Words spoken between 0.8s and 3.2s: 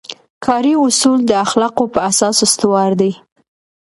اصول د اخلاقو په اساس استوار دي.